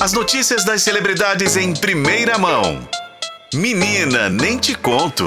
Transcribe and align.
As 0.00 0.14
notícias 0.14 0.64
das 0.64 0.80
celebridades 0.80 1.58
em 1.58 1.74
primeira 1.74 2.38
mão. 2.38 2.88
Menina, 3.52 4.30
nem 4.30 4.56
te 4.56 4.74
conto. 4.74 5.26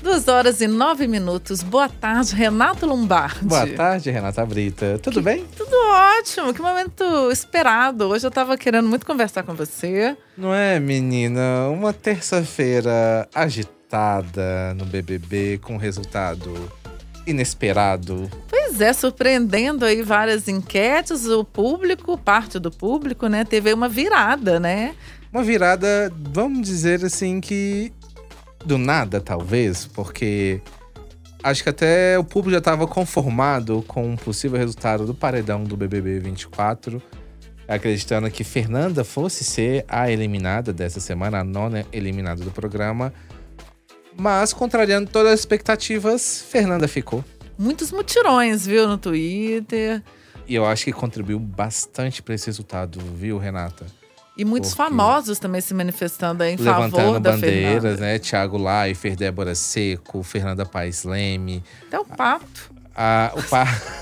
Duas 0.00 0.28
horas 0.28 0.60
e 0.60 0.68
nove 0.68 1.08
minutos. 1.08 1.64
Boa 1.64 1.88
tarde, 1.88 2.36
Renato 2.36 2.86
Lombardi. 2.86 3.44
Boa 3.44 3.66
tarde, 3.66 4.08
Renata 4.08 4.46
Brita. 4.46 5.00
Tudo 5.02 5.20
bem? 5.20 5.44
Tudo 5.56 5.74
ótimo, 6.16 6.54
que 6.54 6.62
momento 6.62 7.28
esperado. 7.32 8.06
Hoje 8.06 8.24
eu 8.24 8.30
tava 8.30 8.56
querendo 8.56 8.88
muito 8.88 9.04
conversar 9.04 9.42
com 9.42 9.56
você. 9.56 10.16
Não 10.38 10.54
é, 10.54 10.78
menina? 10.78 11.70
Uma 11.70 11.92
terça-feira 11.92 13.28
agitada 13.34 14.74
no 14.76 14.84
BBB 14.84 15.58
com 15.60 15.76
resultado 15.76 16.70
inesperado. 17.30 18.30
Pois 18.48 18.80
é, 18.80 18.92
surpreendendo 18.92 19.84
aí 19.84 20.02
várias 20.02 20.48
enquetes, 20.48 21.26
o 21.26 21.44
público, 21.44 22.16
parte 22.18 22.58
do 22.58 22.70
público, 22.70 23.26
né, 23.26 23.44
teve 23.44 23.72
uma 23.72 23.88
virada, 23.88 24.60
né? 24.60 24.94
Uma 25.32 25.42
virada, 25.42 26.12
vamos 26.32 26.66
dizer 26.66 27.04
assim, 27.04 27.40
que 27.40 27.92
do 28.64 28.76
nada, 28.76 29.20
talvez, 29.20 29.86
porque 29.86 30.60
acho 31.42 31.62
que 31.62 31.68
até 31.68 32.18
o 32.18 32.24
público 32.24 32.52
já 32.52 32.58
estava 32.58 32.86
conformado 32.86 33.84
com 33.86 34.12
o 34.12 34.16
possível 34.16 34.58
resultado 34.58 35.06
do 35.06 35.14
paredão 35.14 35.64
do 35.64 35.76
BBB 35.76 36.18
24, 36.18 37.02
acreditando 37.66 38.30
que 38.30 38.44
Fernanda 38.44 39.04
fosse 39.04 39.44
ser 39.44 39.84
a 39.88 40.10
eliminada 40.10 40.72
dessa 40.72 41.00
semana, 41.00 41.40
a 41.40 41.44
nona 41.44 41.86
eliminada 41.92 42.44
do 42.44 42.50
programa. 42.50 43.12
Mas, 44.16 44.52
contrariando 44.52 45.10
todas 45.10 45.32
as 45.32 45.40
expectativas, 45.40 46.44
Fernanda 46.50 46.86
ficou. 46.88 47.24
Muitos 47.58 47.92
mutirões, 47.92 48.66
viu, 48.66 48.86
no 48.88 48.98
Twitter. 48.98 50.02
E 50.48 50.54
eu 50.54 50.66
acho 50.66 50.84
que 50.84 50.92
contribuiu 50.92 51.38
bastante 51.38 52.22
para 52.22 52.34
esse 52.34 52.46
resultado, 52.46 52.98
viu, 53.14 53.38
Renata? 53.38 53.86
E 54.36 54.44
muitos 54.44 54.70
Porque- 54.74 54.88
famosos 54.90 55.38
também 55.38 55.60
se 55.60 55.74
manifestando 55.74 56.42
em 56.44 56.56
Levantando 56.56 56.96
favor 56.96 57.20
da 57.20 57.32
bandeiras, 57.32 57.82
Fernanda. 57.82 58.00
né? 58.00 58.18
Thiago 58.18 58.56
Leifert, 58.56 59.16
Débora 59.16 59.54
Seco, 59.54 60.22
Fernanda 60.22 60.64
Paes 60.64 61.04
Leme, 61.04 61.62
Até 61.88 61.98
o 62.00 62.04
pato. 62.06 62.72
a, 62.96 63.32
o 63.36 63.42
Pato, 63.42 63.82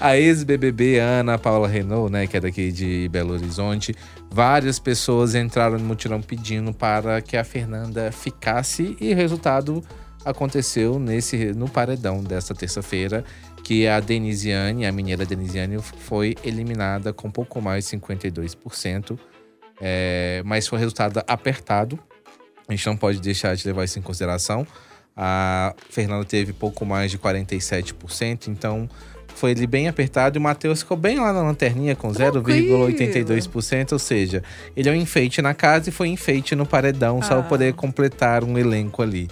a 0.00 0.16
ex-BBB 0.16 0.98
Ana 0.98 1.38
Paula 1.38 1.68
Renault, 1.68 2.10
né? 2.10 2.26
Que 2.26 2.36
é 2.36 2.40
daqui 2.40 2.72
de 2.72 3.08
Belo 3.10 3.34
Horizonte. 3.34 3.94
Várias 4.30 4.78
pessoas 4.78 5.34
entraram 5.34 5.78
no 5.78 5.84
mutirão 5.84 6.20
pedindo 6.20 6.72
para 6.72 7.20
que 7.20 7.36
a 7.36 7.44
Fernanda 7.44 8.10
ficasse 8.12 8.96
e 9.00 9.12
o 9.12 9.16
resultado 9.16 9.82
aconteceu 10.24 10.98
nesse 10.98 11.52
no 11.52 11.68
paredão 11.68 12.22
desta 12.22 12.54
terça-feira, 12.54 13.24
que 13.62 13.86
a 13.86 14.00
Denisiane, 14.00 14.86
a 14.86 14.92
mineira 14.92 15.26
Denisiane, 15.26 15.78
foi 15.80 16.34
eliminada 16.42 17.12
com 17.12 17.30
pouco 17.30 17.60
mais 17.60 17.88
de 17.88 17.96
52%. 17.96 19.18
É, 19.80 20.42
mas 20.44 20.66
foi 20.66 20.78
um 20.78 20.80
resultado 20.80 21.22
apertado. 21.26 21.98
A 22.66 22.72
gente 22.72 22.86
não 22.86 22.96
pode 22.96 23.20
deixar 23.20 23.54
de 23.54 23.66
levar 23.66 23.84
isso 23.84 23.98
em 23.98 24.02
consideração. 24.02 24.66
A 25.16 25.74
Fernanda 25.90 26.24
teve 26.24 26.52
pouco 26.52 26.84
mais 26.84 27.10
de 27.10 27.18
47%, 27.18 28.48
então 28.48 28.88
foi 29.34 29.50
ele 29.52 29.66
bem 29.66 29.88
apertado. 29.88 30.36
E 30.36 30.38
o 30.38 30.42
Matheus 30.42 30.80
ficou 30.80 30.96
bem 30.96 31.18
lá 31.18 31.32
na 31.32 31.42
lanterninha 31.42 31.94
com 31.96 32.08
0,82%, 32.12 33.92
ou 33.92 33.98
seja, 33.98 34.42
ele 34.76 34.88
é 34.88 34.92
um 34.92 34.94
enfeite 34.96 35.40
na 35.42 35.54
casa 35.54 35.88
e 35.88 35.92
foi 35.92 36.08
enfeite 36.08 36.54
no 36.54 36.64
paredão, 36.66 37.20
só 37.22 37.34
Ah. 37.34 37.36
para 37.40 37.48
poder 37.48 37.74
completar 37.74 38.44
um 38.44 38.58
elenco 38.58 39.02
ali. 39.02 39.28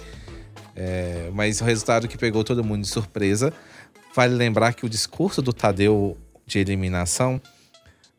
É, 0.75 1.29
mas 1.33 1.61
o 1.61 1.63
resultado 1.63 2.07
que 2.07 2.17
pegou 2.17 2.43
todo 2.43 2.63
mundo 2.63 2.81
de 2.81 2.87
surpresa. 2.87 3.53
Vale 4.15 4.33
lembrar 4.35 4.73
que 4.73 4.85
o 4.85 4.89
discurso 4.89 5.41
do 5.41 5.51
Tadeu 5.51 6.17
de 6.45 6.59
eliminação, 6.59 7.41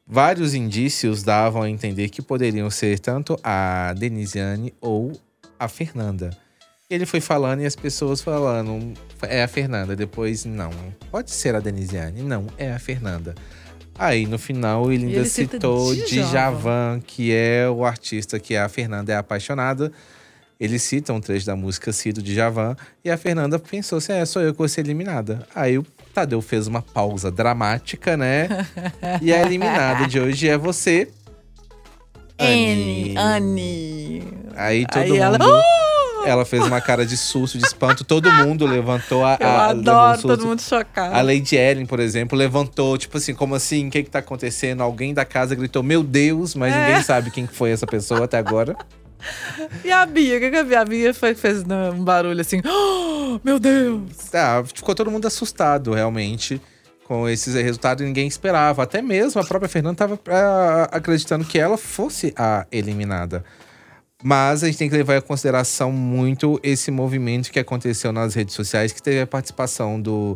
vários 0.06 0.54
indícios 0.54 1.22
davam 1.22 1.62
a 1.62 1.70
entender 1.70 2.08
que 2.08 2.20
poderiam 2.22 2.68
ser 2.70 2.98
tanto 2.98 3.38
a 3.44 3.94
Denisiane 3.96 4.74
ou 4.80 5.12
a 5.58 5.68
Fernanda. 5.68 6.30
Ele 6.90 7.06
foi 7.06 7.20
falando 7.20 7.62
e 7.62 7.66
as 7.66 7.74
pessoas 7.74 8.20
falando, 8.20 8.92
é 9.22 9.42
a 9.42 9.48
Fernanda. 9.48 9.96
Depois, 9.96 10.44
não, 10.44 10.70
pode 11.10 11.30
ser 11.30 11.54
a 11.54 11.60
Denisiane. 11.60 12.22
Não, 12.22 12.46
é 12.58 12.72
a 12.72 12.78
Fernanda. 12.78 13.34
Aí, 13.98 14.26
no 14.26 14.38
final, 14.38 14.92
ele 14.92 15.06
ainda 15.06 15.18
ele 15.20 15.28
citou 15.28 15.94
Djavan. 15.94 17.00
Que 17.06 17.32
é 17.32 17.68
o 17.70 17.84
artista 17.84 18.38
que 18.38 18.54
a 18.56 18.68
Fernanda 18.68 19.12
é 19.12 19.16
apaixonada. 19.16 19.90
Ele 20.60 20.78
cita 20.78 21.12
um 21.12 21.20
trecho 21.20 21.46
da 21.46 21.56
música 21.56 21.92
Cido 21.92 22.22
de 22.22 22.34
Javan 22.34 22.76
e 23.04 23.10
a 23.10 23.16
Fernanda 23.16 23.58
pensou 23.58 23.98
assim: 23.98 24.12
é, 24.12 24.24
sou 24.24 24.40
eu 24.40 24.52
que 24.52 24.58
vou 24.58 24.68
ser 24.68 24.82
eliminada. 24.82 25.46
Aí 25.54 25.76
o 25.78 25.82
Tadeu 26.14 26.40
fez 26.40 26.66
uma 26.66 26.80
pausa 26.80 27.30
dramática, 27.30 28.16
né? 28.16 28.48
e 29.20 29.32
a 29.32 29.40
eliminada 29.42 30.06
de 30.06 30.20
hoje 30.20 30.48
é 30.48 30.56
você. 30.56 31.08
Anne. 32.38 33.16
Anne. 33.16 34.22
Aí 34.54 34.86
todo 34.86 35.02
Aí 35.02 35.10
mundo. 35.10 35.22
ela- 35.22 35.38
Ela... 36.26 36.44
fez 36.44 36.64
uma 36.66 36.80
cara 36.80 37.04
de 37.06 37.16
susto, 37.16 37.58
de 37.58 37.64
espanto. 37.64 38.04
Todo 38.04 38.30
mundo 38.32 38.66
levantou 38.66 39.24
a. 39.24 39.36
Eu 39.40 39.46
a 39.48 39.52
um 39.52 39.60
adoro 39.70 40.14
susto. 40.14 40.28
todo 40.28 40.46
mundo 40.46 40.60
chocado. 40.60 41.14
A 41.14 41.22
Lady 41.22 41.56
Ellen, 41.56 41.86
por 41.86 42.00
exemplo, 42.00 42.36
levantou, 42.36 42.96
tipo 42.98 43.16
assim, 43.16 43.34
como 43.34 43.54
assim? 43.54 43.88
O 43.88 43.90
que 43.90 44.02
que 44.02 44.10
tá 44.10 44.18
acontecendo? 44.20 44.82
Alguém 44.82 45.12
da 45.14 45.24
casa 45.24 45.54
gritou, 45.54 45.82
meu 45.82 46.02
Deus, 46.02 46.54
mas 46.54 46.74
É. 46.74 46.86
ninguém 46.86 47.02
sabe 47.02 47.30
quem 47.30 47.46
foi 47.46 47.70
essa 47.70 47.86
pessoa 47.86 48.24
até 48.24 48.38
agora. 48.38 48.76
E 49.84 49.90
a 49.90 50.04
Bia? 50.04 50.36
O 50.36 50.40
que, 50.40 50.50
que 50.50 50.56
a 50.56 50.64
Bia? 50.64 50.80
A 50.80 50.84
Bia 50.84 51.14
foi, 51.14 51.34
fez 51.34 51.64
né, 51.64 51.90
um 51.90 52.04
barulho 52.04 52.40
assim. 52.40 52.60
"Oh, 52.66 53.40
meu 53.42 53.58
Deus! 53.58 54.02
Tá, 54.30 54.62
ficou 54.64 54.94
todo 54.94 55.10
mundo 55.10 55.26
assustado, 55.26 55.94
realmente, 55.94 56.60
com 57.08 57.26
esses 57.28 57.54
resultados. 57.54 58.04
Ninguém 58.04 58.26
esperava. 58.28 58.82
Até 58.82 59.00
mesmo 59.00 59.40
a 59.40 59.44
própria 59.44 59.68
Fernanda 59.68 60.04
estava 60.04 60.18
acreditando 60.92 61.44
que 61.44 61.58
ela 61.58 61.78
fosse 61.78 62.34
a 62.36 62.66
eliminada. 62.70 63.42
Mas 64.26 64.62
a 64.62 64.66
gente 64.66 64.78
tem 64.78 64.88
que 64.88 64.96
levar 64.96 65.18
em 65.18 65.20
consideração 65.20 65.92
muito 65.92 66.58
esse 66.62 66.90
movimento 66.90 67.50
que 67.52 67.58
aconteceu 67.58 68.10
nas 68.10 68.32
redes 68.34 68.54
sociais, 68.54 68.90
que 68.90 69.02
teve 69.02 69.20
a 69.20 69.26
participação 69.26 70.00
do, 70.00 70.34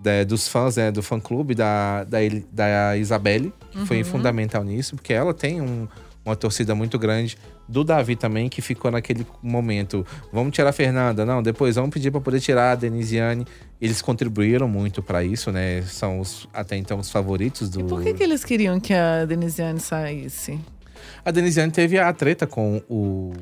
da- 0.00 0.24
dos 0.24 0.48
fãs, 0.48 0.76
né, 0.76 0.90
do 0.90 1.02
fã-clube 1.02 1.54
da, 1.54 2.04
da, 2.04 2.18
da 2.50 2.96
Isabelle, 2.96 3.52
que 3.70 3.84
foi 3.84 4.02
fundamental 4.04 4.64
nisso, 4.64 4.96
porque 4.96 5.12
ela 5.12 5.34
tem 5.34 5.60
um- 5.60 5.86
uma 6.24 6.34
torcida 6.34 6.74
muito 6.74 6.98
grande. 6.98 7.36
Do 7.68 7.84
Davi 7.84 8.16
também, 8.16 8.48
que 8.48 8.62
ficou 8.62 8.90
naquele 8.90 9.26
momento. 9.42 10.06
Vamos 10.32 10.52
tirar 10.54 10.70
a 10.70 10.72
Fernanda? 10.72 11.26
Não, 11.26 11.42
depois 11.42 11.74
vamos 11.76 11.90
pedir 11.90 12.10
para 12.12 12.20
poder 12.20 12.40
tirar 12.40 12.72
a 12.72 12.74
Denisiane. 12.76 13.44
Eles 13.80 14.00
contribuíram 14.00 14.66
muito 14.68 15.02
para 15.02 15.22
isso, 15.24 15.50
né? 15.52 15.82
São 15.82 16.20
os, 16.20 16.48
até 16.54 16.76
então 16.76 16.98
os 16.98 17.10
favoritos 17.10 17.68
do. 17.68 17.80
E 17.80 17.84
por 17.84 18.02
que, 18.02 18.14
que 18.14 18.22
eles 18.22 18.44
queriam 18.44 18.78
que 18.80 18.94
a 18.94 19.24
Denisiane 19.24 19.78
saísse? 19.80 20.58
A 21.24 21.30
Denisiane 21.30 21.72
teve 21.72 21.98
a 21.98 22.12
treta 22.12 22.46
com 22.46 22.82
o 22.88 23.32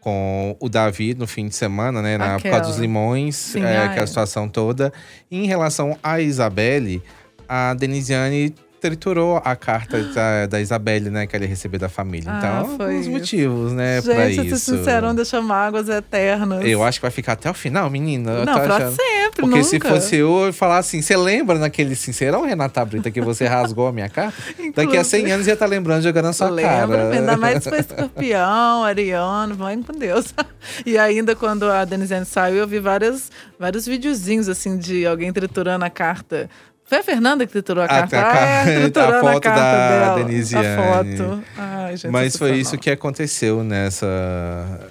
com 0.00 0.56
o 0.58 0.68
Davi 0.68 1.14
no 1.14 1.28
fim 1.28 1.46
de 1.46 1.54
semana, 1.54 2.02
né? 2.02 2.18
Na, 2.18 2.34
por 2.34 2.42
causa 2.42 2.56
Aquela. 2.56 2.66
dos 2.66 2.76
limões, 2.78 3.36
Sim, 3.36 3.62
é, 3.62 3.76
ai. 3.76 3.86
aquela 3.86 4.06
situação 4.06 4.48
toda. 4.48 4.92
E 5.30 5.38
em 5.44 5.46
relação 5.46 5.96
à 6.02 6.20
Isabelle, 6.20 7.00
a 7.48 7.72
Denisiane 7.74 8.52
triturou 8.82 9.40
a 9.44 9.54
carta 9.54 10.02
da, 10.12 10.46
da 10.46 10.60
Isabelle, 10.60 11.08
né? 11.08 11.26
Que 11.26 11.36
ela 11.36 11.44
ia 11.44 11.48
receber 11.48 11.78
da 11.78 11.88
família. 11.88 12.30
Ah, 12.30 12.38
então, 12.64 12.76
foi 12.76 12.96
isso. 12.98 13.10
motivos, 13.10 13.72
né? 13.72 14.02
pra 14.02 14.28
Gente, 14.28 14.46
isso. 14.48 14.54
esse 14.56 14.64
sincerão 14.76 15.14
deixa 15.14 15.40
mágoas 15.40 15.88
eternas. 15.88 16.64
Eu 16.64 16.82
acho 16.82 16.98
que 16.98 17.02
vai 17.02 17.10
ficar 17.10 17.32
até 17.34 17.48
o 17.48 17.54
final, 17.54 17.88
menina. 17.88 18.44
Não, 18.44 18.54
pra 18.60 18.76
achando. 18.76 18.96
sempre, 18.96 19.42
Porque 19.42 19.46
nunca. 19.46 19.62
se 19.64 19.80
fosse 19.80 20.16
eu, 20.16 20.46
eu 20.46 20.52
falar 20.52 20.78
assim, 20.78 21.00
você 21.00 21.16
lembra 21.16 21.58
naquele 21.58 21.94
sincerão, 21.94 22.44
Renata 22.44 22.84
Brita, 22.84 23.10
que 23.10 23.20
você 23.20 23.46
rasgou 23.46 23.86
a 23.86 23.92
minha 23.92 24.08
carta? 24.08 24.36
Daqui 24.74 24.96
a 24.96 25.04
100 25.04 25.32
anos 25.32 25.46
ia 25.46 25.52
estar 25.54 25.66
lembrando 25.66 26.02
jogando 26.02 26.24
na 26.26 26.32
sua 26.32 26.50
lembro, 26.50 26.96
cara. 26.96 27.10
ainda 27.10 27.36
mais 27.36 27.64
foi 27.64 27.78
escorpião, 27.78 28.84
ariano, 28.84 29.54
vai 29.54 29.76
com 29.76 29.96
Deus. 29.96 30.34
E 30.86 30.96
ainda 30.96 31.34
quando 31.34 31.68
a 31.68 31.84
Denisiane 31.84 32.24
saiu, 32.24 32.58
eu 32.58 32.68
vi 32.68 32.78
várias, 32.78 33.30
vários 33.58 33.84
videozinhos 33.84 34.48
assim 34.48 34.78
de 34.78 35.04
alguém 35.04 35.32
triturando 35.32 35.84
a 35.84 35.90
carta. 35.90 36.48
Foi 36.92 36.98
a 36.98 37.02
Fernanda 37.02 37.46
que 37.46 37.52
triturou 37.52 37.82
a 37.82 37.86
Ah, 37.86 37.88
carta? 37.88 38.16
tá, 38.20 38.22
a 38.22 38.32
Ah, 38.32 38.68
é, 38.70 38.76
a 38.76 38.80
triturando 38.82 39.14
a, 39.14 39.20
foto 39.20 39.40
carta 39.40 39.60
da 39.62 39.88
dela. 39.88 40.24
Denisiane. 40.24 40.66
A 40.66 40.76
foto. 41.24 41.44
Ai, 41.56 41.96
gente, 41.96 42.10
Mas 42.12 42.36
foi 42.36 42.58
isso 42.58 42.76
que 42.76 42.90
aconteceu 42.90 43.64
nessa 43.64 44.90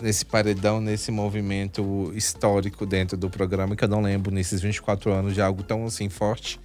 nesse 0.00 0.24
paredão, 0.24 0.80
nesse 0.80 1.12
movimento 1.12 2.10
histórico 2.16 2.86
dentro 2.86 3.18
do 3.18 3.28
programa, 3.28 3.76
que 3.76 3.84
eu 3.84 3.88
não 3.88 4.00
lembro 4.00 4.32
nesses 4.32 4.62
24 4.62 5.12
anos 5.12 5.34
de 5.34 5.42
algo 5.42 5.62
tão 5.62 5.84
assim 5.84 6.08
forte 6.08 6.58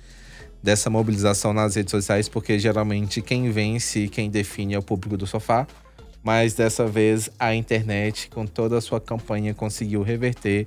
dessa 0.63 0.89
mobilização 0.89 1.51
nas 1.53 1.75
redes 1.75 1.91
sociais, 1.91 2.29
porque 2.29 2.57
geralmente 2.57 3.21
quem 3.21 3.51
vence 3.51 3.99
e 4.05 4.07
quem 4.07 4.29
define 4.29 4.73
é 4.73 4.79
o 4.79 4.81
público 4.81 5.17
do 5.17 5.27
sofá. 5.27 5.67
Mas 6.23 6.53
dessa 6.53 6.85
vez 6.87 7.29
a 7.37 7.53
internet, 7.53 8.29
com 8.29 8.45
toda 8.45 8.77
a 8.77 8.81
sua 8.81 9.01
campanha, 9.01 9.53
conseguiu 9.53 10.01
reverter 10.01 10.65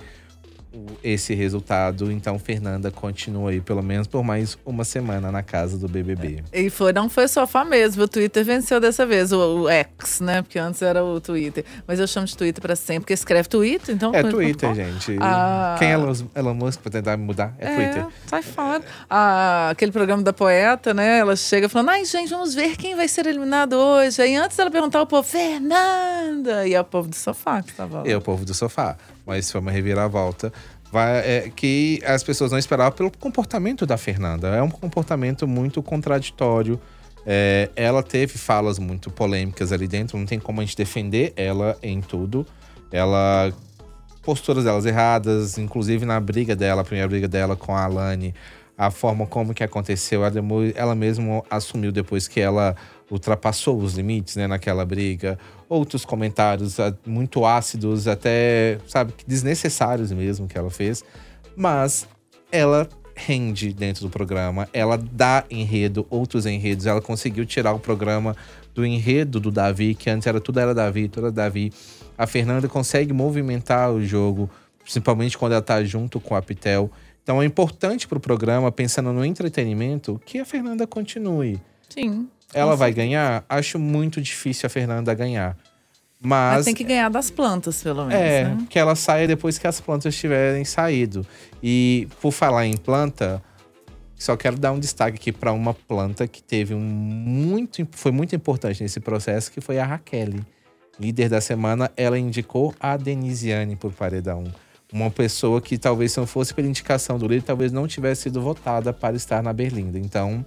esse 1.03 1.33
resultado. 1.33 2.11
Então, 2.11 2.39
Fernanda 2.39 2.91
continua 2.91 3.51
aí, 3.51 3.61
pelo 3.61 3.81
menos 3.81 4.07
por 4.07 4.23
mais 4.23 4.57
uma 4.65 4.83
semana 4.83 5.31
na 5.31 5.43
casa 5.43 5.77
do 5.77 5.87
BBB. 5.87 6.43
E 6.53 6.69
foi, 6.69 6.93
não 6.93 7.09
foi 7.09 7.27
sofá 7.27 7.65
mesmo. 7.65 8.03
O 8.03 8.07
Twitter 8.07 8.45
venceu 8.45 8.79
dessa 8.79 9.05
vez, 9.05 9.31
o, 9.31 9.63
o 9.63 9.69
X, 9.69 10.21
né? 10.21 10.41
Porque 10.41 10.57
antes 10.57 10.81
era 10.81 11.03
o 11.03 11.19
Twitter. 11.19 11.65
Mas 11.85 11.99
eu 11.99 12.07
chamo 12.07 12.25
de 12.25 12.37
Twitter 12.37 12.61
pra 12.61 12.75
sempre, 12.75 13.01
porque 13.01 13.13
escreve 13.13 13.49
Twitter, 13.49 13.93
então. 13.93 14.11
É 14.13 14.23
Twitter, 14.23 14.73
gente. 14.73 15.17
Ah. 15.19 15.75
Quem 15.77 15.89
é 15.89 15.93
Elon, 15.93 16.13
Elon 16.35 16.53
Musk 16.53 16.81
pra 16.81 16.91
tentar 16.91 17.17
mudar? 17.17 17.53
É, 17.57 17.75
Twitter. 17.75 18.07
Sai 18.27 18.41
fora. 18.41 18.83
Ah, 19.09 19.69
aquele 19.71 19.91
programa 19.91 20.23
da 20.23 20.33
poeta, 20.33 20.93
né? 20.93 21.19
Ela 21.19 21.35
chega 21.35 21.67
falando: 21.67 21.89
ai, 21.89 22.05
gente, 22.05 22.29
vamos 22.29 22.53
ver 22.53 22.77
quem 22.77 22.95
vai 22.95 23.07
ser 23.07 23.25
eliminado 23.25 23.73
hoje. 23.73 24.21
Aí 24.21 24.35
antes 24.35 24.57
ela 24.57 24.71
perguntar 24.71 24.99
ao 24.99 25.07
povo, 25.07 25.27
Fernanda! 25.27 26.67
E 26.67 26.73
é 26.73 26.79
o 26.79 26.85
povo 26.85 27.09
do 27.09 27.15
sofá 27.15 27.61
que 27.61 27.71
estava 27.71 27.99
lá. 27.99 28.07
É 28.07 28.15
o 28.15 28.21
povo 28.21 28.45
do 28.45 28.53
sofá. 28.53 28.95
Mas 29.25 29.51
foi 29.51 29.61
uma 29.61 29.71
reviravolta. 29.71 30.51
Vai, 30.91 31.19
é, 31.19 31.51
que 31.55 32.01
as 32.05 32.21
pessoas 32.21 32.51
não 32.51 32.59
esperavam 32.59 32.91
pelo 32.91 33.11
comportamento 33.11 33.85
da 33.85 33.97
Fernanda. 33.97 34.49
É 34.49 34.61
um 34.61 34.69
comportamento 34.69 35.47
muito 35.47 35.81
contraditório. 35.81 36.79
É, 37.25 37.69
ela 37.75 38.03
teve 38.03 38.37
falas 38.37 38.77
muito 38.77 39.09
polêmicas 39.09 39.71
ali 39.71 39.87
dentro, 39.87 40.17
não 40.17 40.25
tem 40.25 40.39
como 40.39 40.59
a 40.59 40.65
gente 40.65 40.75
defender 40.75 41.33
ela 41.35 41.77
em 41.81 42.01
tudo. 42.01 42.45
Ela. 42.91 43.53
Posturas 44.21 44.65
delas 44.65 44.85
erradas, 44.85 45.57
inclusive 45.57 46.05
na 46.05 46.19
briga 46.19 46.55
dela, 46.55 46.81
a 46.81 46.83
primeira 46.83 47.07
briga 47.07 47.27
dela 47.27 47.55
com 47.55 47.75
a 47.75 47.85
Alane, 47.85 48.35
a 48.77 48.91
forma 48.91 49.25
como 49.25 49.51
que 49.51 49.63
aconteceu, 49.63 50.23
ela, 50.23 50.35
ela 50.75 50.93
mesma 50.93 51.43
assumiu 51.49 51.91
depois 51.91 52.27
que 52.27 52.39
ela 52.39 52.75
ultrapassou 53.11 53.77
os 53.77 53.95
limites, 53.95 54.37
né, 54.37 54.47
naquela 54.47 54.85
briga. 54.85 55.37
Outros 55.67 56.05
comentários 56.05 56.79
ah, 56.79 56.95
muito 57.05 57.45
ácidos, 57.45 58.07
até, 58.07 58.79
sabe, 58.87 59.13
desnecessários 59.27 60.11
mesmo 60.11 60.47
que 60.47 60.57
ela 60.57 60.71
fez. 60.71 61.03
Mas 61.55 62.07
ela 62.51 62.87
rende 63.13 63.73
dentro 63.73 64.03
do 64.03 64.09
programa, 64.09 64.67
ela 64.73 64.97
dá 64.97 65.43
enredo, 65.49 66.07
outros 66.09 66.45
enredos. 66.45 66.85
Ela 66.85 67.01
conseguiu 67.01 67.45
tirar 67.45 67.73
o 67.73 67.79
programa 67.79 68.35
do 68.73 68.85
enredo 68.85 69.39
do 69.39 69.51
Davi, 69.51 69.93
que 69.93 70.09
antes 70.09 70.25
era 70.25 70.39
tudo 70.39 70.59
era 70.59 70.73
Davi, 70.73 71.09
tudo 71.09 71.27
era 71.27 71.31
Davi. 71.31 71.71
A 72.17 72.25
Fernanda 72.25 72.67
consegue 72.67 73.13
movimentar 73.13 73.91
o 73.91 74.03
jogo, 74.03 74.49
principalmente 74.81 75.37
quando 75.37 75.51
ela 75.51 75.61
tá 75.61 75.83
junto 75.83 76.19
com 76.19 76.35
a 76.35 76.41
Pitel. 76.41 76.89
Então 77.23 77.41
é 77.41 77.45
importante 77.45 78.07
pro 78.07 78.19
programa, 78.19 78.71
pensando 78.71 79.13
no 79.13 79.23
entretenimento, 79.23 80.19
que 80.25 80.39
a 80.39 80.45
Fernanda 80.45 80.87
continue. 80.87 81.59
Sim. 81.89 82.27
Ela 82.53 82.75
vai 82.75 82.93
ganhar? 82.93 83.43
Acho 83.47 83.79
muito 83.79 84.21
difícil 84.21 84.67
a 84.67 84.69
Fernanda 84.69 85.13
ganhar. 85.13 85.57
Mas, 86.23 86.57
Mas 86.57 86.65
tem 86.65 86.75
que 86.75 86.83
ganhar 86.83 87.09
das 87.09 87.31
plantas, 87.31 87.81
pelo 87.81 88.05
menos. 88.05 88.13
é, 88.21 88.43
né? 88.43 88.67
que 88.69 88.77
ela 88.77 88.95
saia 88.95 89.27
depois 89.27 89.57
que 89.57 89.65
as 89.65 89.81
plantas 89.81 90.15
tiverem 90.15 90.63
saído. 90.63 91.25
E 91.63 92.07
por 92.21 92.31
falar 92.31 92.67
em 92.67 92.77
planta, 92.77 93.41
só 94.15 94.37
quero 94.37 94.57
dar 94.59 94.71
um 94.71 94.79
destaque 94.79 95.17
aqui 95.17 95.31
para 95.31 95.51
uma 95.51 95.73
planta 95.73 96.27
que 96.27 96.43
teve 96.43 96.75
um 96.75 96.79
muito, 96.79 97.87
foi 97.91 98.11
muito 98.11 98.35
importante 98.35 98.83
nesse 98.83 98.99
processo, 98.99 99.51
que 99.51 99.59
foi 99.59 99.79
a 99.79 99.85
Raquel. 99.85 100.35
Líder 100.99 101.27
da 101.27 101.41
semana, 101.41 101.89
ela 101.97 102.19
indicou 102.19 102.75
a 102.79 102.95
Denisiane 102.97 103.75
por 103.75 103.91
paredão. 103.91 104.43
Uma 104.93 105.09
pessoa 105.09 105.59
que 105.59 105.75
talvez 105.75 106.11
se 106.11 106.19
não 106.19 106.27
fosse 106.27 106.53
pela 106.53 106.67
indicação 106.67 107.17
do 107.17 107.27
líder, 107.27 107.43
talvez 107.43 107.71
não 107.71 107.87
tivesse 107.87 108.23
sido 108.23 108.41
votada 108.41 108.93
para 108.93 109.15
estar 109.15 109.41
na 109.41 109.51
Berlinda. 109.53 109.97
Então, 109.97 110.45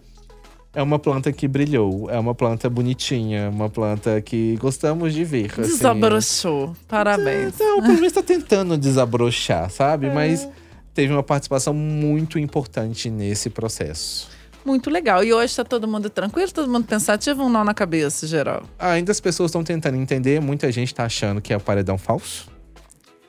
é 0.75 0.82
uma 0.82 0.99
planta 0.99 1.32
que 1.32 1.47
brilhou, 1.47 2.11
é 2.11 2.19
uma 2.19 2.35
planta 2.35 2.69
bonitinha, 2.69 3.49
uma 3.50 3.69
planta 3.71 4.21
que 4.21 4.56
gostamos 4.56 5.15
de 5.15 5.25
ver. 5.25 5.50
assim. 5.53 5.62
Desabrochou. 5.62 6.76
Parabéns. 6.88 7.55
Então, 7.55 7.81
pelo 7.81 7.94
menos 7.94 8.12
tá 8.12 8.23
tentando 8.23 8.76
desabrochar, 8.76 9.71
sabe? 9.71 10.06
É. 10.06 10.12
Mas 10.12 10.49
teve 10.93 11.12
uma 11.12 11.23
participação 11.23 11.73
muito 11.73 12.38
importante 12.38 13.09
nesse 13.09 13.49
processo. 13.50 14.29
Muito 14.65 14.88
legal. 14.88 15.23
E 15.23 15.32
hoje 15.32 15.55
tá 15.55 15.62
todo 15.62 15.87
mundo 15.87 16.09
tranquilo, 16.09 16.50
todo 16.50 16.71
mundo 16.71 16.87
pensativo, 16.87 17.44
um 17.44 17.50
nó 17.50 17.62
na 17.62 17.75
cabeça, 17.75 18.26
geral. 18.26 18.62
Ainda 18.79 19.12
as 19.12 19.21
pessoas 19.21 19.50
estão 19.50 19.62
tentando 19.62 19.97
entender, 19.97 20.41
muita 20.41 20.73
gente 20.73 20.94
tá 20.94 21.05
achando 21.05 21.41
que 21.41 21.53
é 21.53 21.56
o 21.56 21.61
paredão 21.61 21.99
falso. 21.99 22.53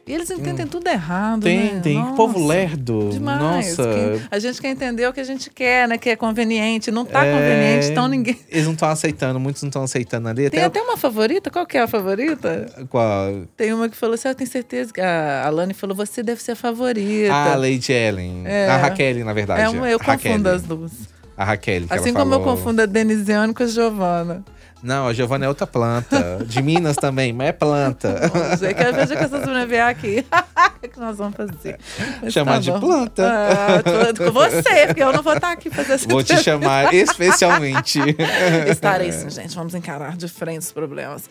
E 0.07 0.13
eles 0.13 0.29
entendem 0.29 0.67
tudo 0.67 0.87
errado, 0.87 1.41
Tem, 1.41 1.73
né? 1.73 1.79
tem. 1.81 1.95
Nossa, 1.97 2.15
Povo 2.15 2.45
lerdo. 2.47 3.09
Demais. 3.11 3.75
Nossa. 3.75 3.89
A 4.29 4.37
gente 4.37 4.61
quer 4.61 4.69
entender 4.69 5.07
o 5.07 5.11
que 5.13 5.19
a 5.19 5.23
gente 5.23 5.49
quer, 5.49 5.87
né? 5.87 5.97
Que 5.97 6.11
é 6.11 6.15
conveniente. 6.15 6.91
Não 6.91 7.03
tá 7.03 7.25
É, 7.25 7.31
conveniente, 7.33 7.87
então 7.91 8.07
ninguém. 8.07 8.37
Eles 8.49 8.65
não 8.65 8.73
estão 8.73 8.87
aceitando, 8.89 9.39
muitos 9.39 9.63
não 9.63 9.69
estão 9.69 9.81
aceitando 9.83 10.29
ali. 10.29 10.47
Tem 10.49 10.59
Até, 10.59 10.79
até 10.79 10.81
uma 10.81 10.95
favorita? 10.95 11.49
Qual 11.49 11.65
que 11.65 11.75
é 11.77 11.81
a 11.81 11.87
favorita? 11.87 12.67
a, 12.93 13.45
Tem 13.57 13.73
uma 13.73 13.89
que 13.89 13.95
falou 13.97 14.13
assim: 14.13 14.27
ah, 14.27 14.31
eu 14.31 14.35
tenho 14.35 14.49
certeza 14.49 14.93
que 14.93 15.01
a 15.01 15.43
Alane 15.47 15.73
falou, 15.73 15.95
você 15.95 16.21
deve 16.21 16.39
ser 16.41 16.51
a 16.51 16.55
favorita. 16.55 17.33
a 17.33 17.55
Lady 17.55 17.91
Ellen. 17.91 18.43
É. 18.45 18.69
A 18.69 18.77
Raquel, 18.77 19.25
na 19.25 19.33
verdade. 19.33 19.61
é 19.61 19.69
uma, 19.69 19.89
eu 19.89 19.97
Raquel. 19.97 20.33
confundo 20.33 20.49
as 20.49 20.61
duas. 20.61 20.91
A 21.35 21.43
Raquel, 21.43 21.87
que 21.87 21.93
Assim 21.93 22.13
como 22.13 22.33
eu 22.35 22.39
falou. 22.39 22.55
confundo 22.55 22.81
a 22.81 22.85
Denisiane 22.85 23.53
com 23.53 23.63
a 23.63 23.67
Giovana. 23.67 24.45
Não, 24.85 25.07
a 25.07 25.13
Giovana 25.13 25.45
é 25.45 25.47
outra 25.49 25.65
planta. 25.65 26.39
De 26.45 26.61
Minas 26.61 26.95
também, 26.95 27.33
mas 27.33 27.47
é 27.47 27.51
planta. 27.51 28.29
Você 28.55 28.73
quer 28.73 28.93
ver 28.93 29.07
que 29.07 29.13
essas 29.15 29.41
meninas 29.41 29.67
vier 29.67 29.87
aqui? 29.87 30.25
O 30.85 30.87
que 30.87 30.99
nós 30.99 31.17
vamos 31.17 31.35
fazer? 31.35 31.79
Mas 32.21 32.31
Chamar 32.31 32.53
tá 32.53 32.59
de 32.59 32.69
bom. 32.71 32.79
planta. 32.79 33.23
Ah, 33.27 34.13
tô- 34.13 34.23
com 34.25 34.31
você, 34.31 34.85
porque 34.85 35.01
eu 35.01 35.11
não 35.11 35.23
vou 35.23 35.33
estar 35.33 35.51
aqui 35.51 35.71
fazer 35.71 35.93
essa 35.93 36.07
Vou 36.07 36.23
te 36.23 36.37
chamar 36.37 36.93
especialmente. 36.93 37.99
Estarei 38.69 39.11
sim, 39.11 39.27
gente. 39.31 39.55
Vamos 39.55 39.73
encarar 39.73 40.15
de 40.15 40.27
frente 40.27 40.59
os 40.59 40.71
problemas. 40.71 41.23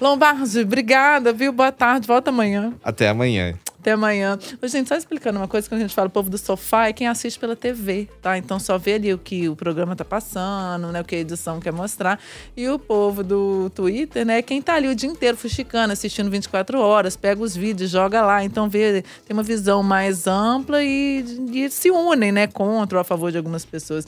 Lombardi, 0.00 0.60
obrigada, 0.60 1.34
viu? 1.34 1.52
Boa 1.52 1.70
tarde. 1.70 2.06
Volta 2.06 2.30
amanhã. 2.30 2.72
Até 2.82 3.10
amanhã. 3.10 3.54
Até 3.84 3.92
amanhã. 3.92 4.38
Ô, 4.62 4.66
gente, 4.66 4.88
só 4.88 4.96
explicando 4.96 5.38
uma 5.38 5.46
coisa, 5.46 5.68
quando 5.68 5.80
a 5.80 5.82
gente 5.82 5.94
fala 5.94 6.08
povo 6.08 6.30
do 6.30 6.38
sofá, 6.38 6.88
é 6.88 6.92
quem 6.94 7.06
assiste 7.06 7.38
pela 7.38 7.54
TV, 7.54 8.08
tá? 8.22 8.38
Então 8.38 8.58
só 8.58 8.78
vê 8.78 8.94
ali 8.94 9.12
o 9.12 9.18
que 9.18 9.46
o 9.46 9.54
programa 9.54 9.94
tá 9.94 10.06
passando, 10.06 10.90
né? 10.90 11.02
O 11.02 11.04
que 11.04 11.14
a 11.14 11.18
edição 11.18 11.60
quer 11.60 11.70
mostrar. 11.70 12.18
E 12.56 12.66
o 12.66 12.78
povo 12.78 13.22
do 13.22 13.68
Twitter, 13.74 14.24
né? 14.24 14.40
Quem 14.40 14.62
tá 14.62 14.76
ali 14.76 14.88
o 14.88 14.94
dia 14.94 15.10
inteiro 15.10 15.36
fuxicando, 15.36 15.92
assistindo 15.92 16.30
24 16.30 16.80
horas, 16.80 17.14
pega 17.14 17.42
os 17.42 17.54
vídeos, 17.54 17.90
joga 17.90 18.22
lá. 18.22 18.42
Então 18.42 18.70
vê, 18.70 19.02
tem 19.26 19.36
uma 19.36 19.42
visão 19.42 19.82
mais 19.82 20.26
ampla 20.26 20.82
e, 20.82 21.22
e 21.52 21.68
se 21.68 21.90
unem, 21.90 22.32
né? 22.32 22.46
Contra 22.46 22.96
ou 22.96 23.02
a 23.02 23.04
favor 23.04 23.30
de 23.30 23.36
algumas 23.36 23.66
pessoas. 23.66 24.06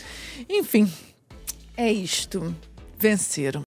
Enfim, 0.49 0.91
é 1.77 1.93
isto. 1.93 2.57
Venceram. 2.99 3.66